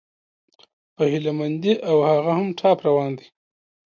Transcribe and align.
په 0.95 1.03
هيله 1.11 1.31
مندي، 1.39 1.73
او 1.89 1.97
هغه 2.09 2.31
هم 2.39 2.47
ټاپ 2.59 2.77
روان 2.87 3.11
دى 3.17 3.25